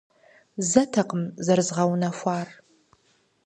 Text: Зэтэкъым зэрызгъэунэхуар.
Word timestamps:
Зэтэкъым 0.69 1.23
зэрызгъэунэхуар. 1.45 2.47